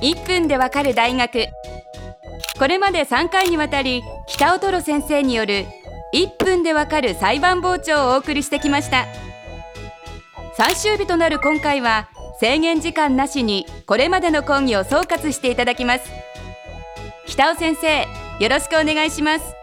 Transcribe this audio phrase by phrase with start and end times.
[0.00, 1.46] 1分でわかる大学。
[2.58, 5.66] これまで3回にわたり北尾トロ先生による
[6.14, 9.06] 1分でわかる裁判傍聴をお送りしてきました。
[10.56, 12.08] 最終日となる今回は
[12.40, 16.10] 制限時間なしにこれまでの講義を総括していただきます。
[17.26, 18.06] 北尾先生
[18.40, 19.57] よろしくお願いします。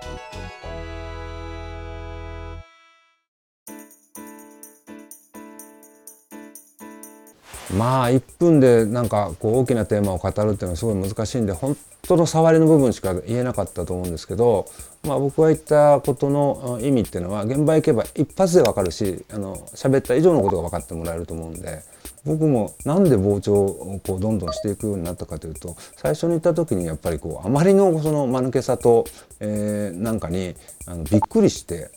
[7.74, 14.68] まあ1分でなんかこう大きなテーマを語るっていうのはすごい難しいんで本当の触りの部分しか言えなかったと思うんですけど、
[15.04, 21.82] まあ、僕が言ったことの意味っていうのは現場行けば一発で分かるしあの喋った以上のことが分かってもらえると思うんで
[22.26, 29.06] 僕もなんで膨張をこうどんどんしていくようになったかというと最初に言った時にやっぱりこうあまりのその間抜けさと、
[29.40, 30.56] えー、なんかに
[30.88, 31.92] あのびっくりして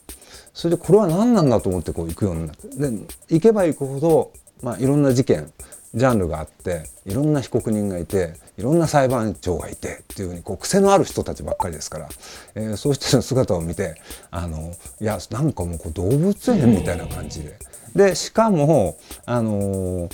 [0.53, 2.91] それでこれは何なんだと思ってこう行くようになってで
[3.31, 5.53] 行けば行くほどまあ、いろんな事件
[5.95, 12.09] ジャンルがあっていろんな被告人がいていろんな裁判長がいてっていうふうにこう癖のある人たちばっかりですから、
[12.55, 13.95] えー、そういう人の姿を見て
[14.31, 17.59] あのいやなんかもうこう動物園みたいな感じで。
[17.97, 20.11] でしかもあの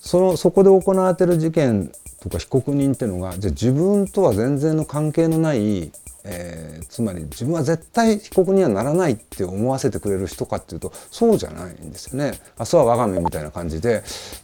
[0.00, 5.90] そのそこで行われてる事件とか被告人っていうのがじゃ自分とは全然の関係のない
[6.30, 12.38] えー、つまり自分は絶対被告にはならないって思わせてくれる人かっていうとそうじゃないんですよね。
[12.58, 14.02] 明日は我が身みたいな感じで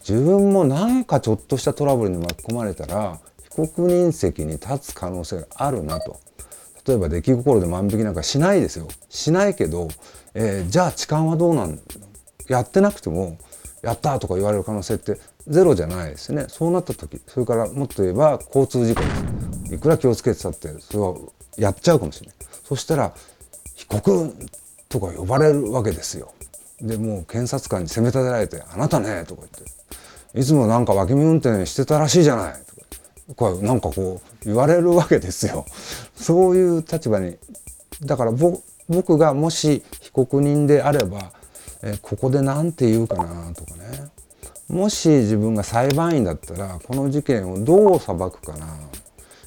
[0.09, 6.19] 自分もなんかちょっとしたトラブルに巻き込まれたら被告人席に立つ可能性があるなと。
[6.87, 8.89] 例えば出来心で万引きなんかしないですよ。
[9.11, 9.89] しないけど、
[10.35, 11.81] えー、じゃあ痴漢はどうなん
[12.49, 13.39] やってなくても
[13.83, 16.47] やったとか言われる可能性ってゼロじゃないですね。
[16.49, 19.07] そうなった時それからもっと言えば交通事故で
[19.69, 19.75] す。
[19.75, 21.15] いくら気をつけてたってそれは
[21.57, 22.37] やっちゃうかもしれない。
[22.65, 23.13] そしたら
[23.75, 24.35] 被告
[24.89, 26.33] とか呼ばれるわけですよ。
[26.81, 29.65] でもう検察官に責め立てられて「あなたね」とか言って
[30.39, 32.83] 「いつもなんか脇見運転してたらしいじゃない」とか
[33.37, 35.67] こうなんかこう言われるわけですよ。
[36.17, 37.37] そういう立場に
[38.03, 41.33] だから僕がもし被告人であれば
[41.83, 44.09] えここで何て言うかなとかね。
[44.69, 48.67] もし自分が裁判員だったらこの事件をどう裁くかな。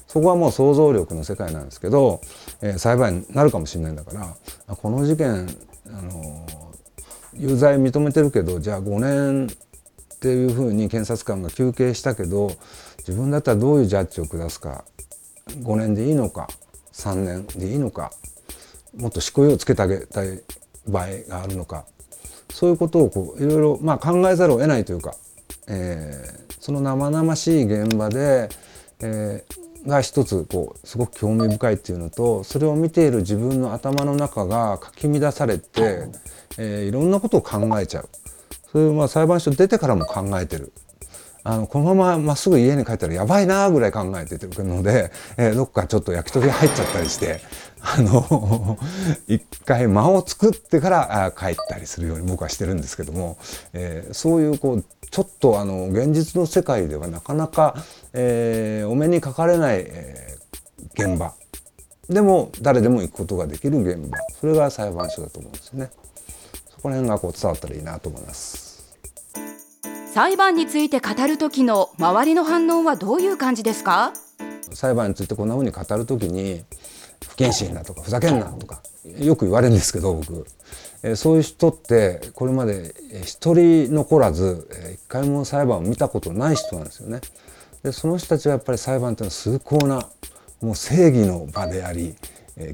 [0.06, 2.22] そこはもう想像力の世界なんですけど、
[2.62, 4.34] えー、裁判員になるかもしれないんだか
[4.68, 5.46] らこの事件
[5.86, 6.46] あの
[7.34, 12.50] 有罪認めてるけどじゃあ5年っていうふうに検察官が求刑したけど
[13.00, 14.84] 自分だったらどういうジャッジを下すか。
[15.48, 16.48] 5年でいいのか。
[16.92, 18.12] 3年でいいのか。
[18.96, 20.42] もっと執行猶予をつけてあげたい
[20.86, 21.86] 場合があるのか。
[22.52, 25.14] そういうことをこういろいろ、まあ、考えざるを得ないというか、
[25.68, 28.48] えー、その生々しい現場で、
[29.00, 36.08] えー、が一つこうすごく興味深いっていうのとそれを見ている自分の頭の中がかき乱されて、
[36.58, 38.08] えー、いろんなことを考えちゃう。
[38.70, 40.72] そういうまあ裁判所出てからも考えてる。
[41.48, 47.40] あのこのまままっすぐ家に帰ったらやばいなぐらい考えてるので、えー、どっかちょっと焼き鳥入っちゃったりして
[47.80, 48.76] あの
[49.28, 53.38] 一回間を作ってから帰ったりするように僕はしてるんですけども、
[53.72, 57.82] えー、そういうこうちょっとあの現実の世界ではなかなか、
[58.12, 61.32] えー、お目にかかれない、えー、現場
[62.10, 65.90] でも誰でも行くことができる現場それが裁判所だと思うんですよね。
[66.68, 68.67] そこら辺がこう伝わったらいいなと思います。
[70.18, 74.12] 裁判について語る時の周りの反応はどういう感じですか？
[74.72, 76.64] 裁判についてこんな風に語る時に
[77.24, 78.82] 不謹慎だとかふざけんなとか
[79.20, 80.44] よく言われるんですけど僕
[81.04, 87.20] えそういう人ってこれまで一人残らず一回も裁判を見たことない人なんですよね。
[87.84, 90.08] でその人たちはやっぱり裁判というのは崇高な
[90.60, 92.16] もう正義の場であり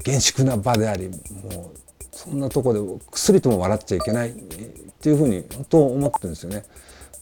[0.03, 1.79] 厳粛な場でありもう
[2.11, 2.79] そんなとこで
[3.11, 4.33] 薬とも笑っちゃいけないっ
[4.99, 6.63] ていうふうに本当思ってるんですよね。